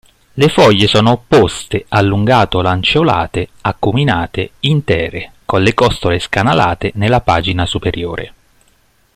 Le 0.33 0.49
foglie 0.49 0.87
sono 0.87 1.11
opposte, 1.11 1.85
allungato-lanceolate, 1.87 3.47
acuminate, 3.61 4.53
intere, 4.61 5.33
con 5.45 5.61
le 5.61 5.75
costole 5.75 6.17
scanalate 6.17 6.89
nella 6.95 7.21
pagina 7.21 7.67
superiore. 7.67 8.33